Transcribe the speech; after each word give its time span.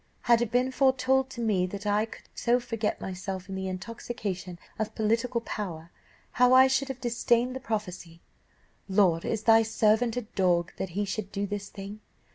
"Had 0.21 0.41
it 0.41 0.49
been 0.51 0.71
foretold 0.71 1.29
to 1.29 1.41
me 1.41 1.67
that 1.67 1.85
I 1.85 2.05
could 2.05 2.23
so 2.33 2.59
forget 2.59 2.99
myself 2.99 3.47
in 3.47 3.53
the 3.53 3.67
intoxication 3.67 4.57
of 4.79 4.95
political 4.95 5.41
power, 5.41 5.91
how 6.31 6.53
I 6.53 6.65
should 6.65 6.87
have 6.87 6.99
disdained 6.99 7.55
the 7.55 7.59
prophecy 7.59 8.19
'Lord, 8.89 9.25
is 9.25 9.43
thy 9.43 9.61
servant 9.61 10.17
a 10.17 10.23
dog, 10.23 10.71
that 10.77 10.89
he 10.97 11.05
should 11.05 11.31
do 11.31 11.45
this 11.45 11.69
thing? 11.69 11.99